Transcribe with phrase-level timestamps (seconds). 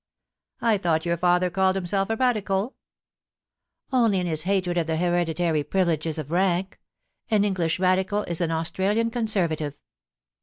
[0.35, 2.75] * I thought your father called himself a Radical
[3.55, 6.79] ?'* Only in his hatred of the hereditary privileges of rank.
[7.29, 9.77] An English Radical is an Australian Conservative.'